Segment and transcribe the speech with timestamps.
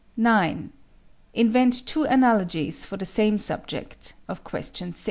[0.17, 0.71] 9.
[1.35, 4.99] Invent two analogies for the same subject (question 6).